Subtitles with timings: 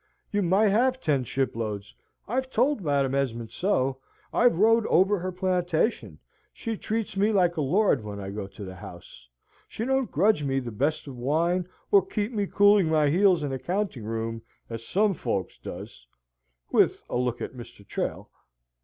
[0.31, 1.93] You might have ten shiploads:
[2.27, 3.99] I've told Madam Esmond so;
[4.33, 6.17] I've rode over her plantation;
[6.51, 9.29] she treats me like a lord when I go to the house;
[9.67, 13.51] she don't grudge me the best of wine, or keep me cooling my heels in
[13.51, 14.41] the counting room
[14.71, 16.07] as some folks does"
[16.71, 17.87] (with a look at Mr.
[17.87, 18.31] Trail).